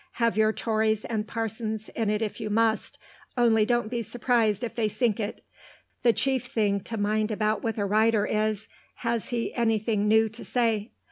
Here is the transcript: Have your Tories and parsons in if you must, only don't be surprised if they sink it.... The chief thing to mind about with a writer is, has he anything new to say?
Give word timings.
Have 0.13 0.35
your 0.35 0.51
Tories 0.51 1.05
and 1.05 1.27
parsons 1.27 1.87
in 1.89 2.09
if 2.09 2.39
you 2.41 2.49
must, 2.49 2.97
only 3.37 3.67
don't 3.67 3.91
be 3.91 4.01
surprised 4.01 4.63
if 4.63 4.73
they 4.73 4.87
sink 4.87 5.19
it.... 5.19 5.43
The 6.01 6.11
chief 6.11 6.47
thing 6.47 6.79
to 6.85 6.97
mind 6.97 7.29
about 7.29 7.61
with 7.61 7.77
a 7.77 7.85
writer 7.85 8.25
is, 8.25 8.67
has 9.05 9.29
he 9.29 9.53
anything 9.53 10.07
new 10.07 10.27
to 10.27 10.43
say? 10.43 10.89